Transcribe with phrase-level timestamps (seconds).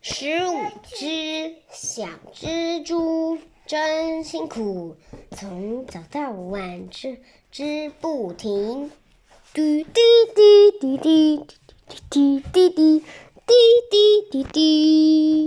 [0.00, 0.54] 十五
[0.84, 4.96] 只小蜘蛛真辛苦，
[5.32, 7.18] 从早到晚织
[7.50, 8.90] 织不停。
[9.52, 9.90] 滴滴
[10.34, 11.46] 滴滴滴
[11.98, 13.02] 滴滴滴滴滴
[13.46, 13.54] 滴
[13.90, 15.37] 滴滴滴。